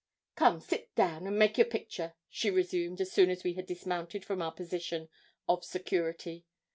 [0.35, 3.67] 'Come, sit down now, an' make your picture,' she resumed so soon as we had
[3.67, 5.09] dismounted from our position
[5.47, 6.43] of security.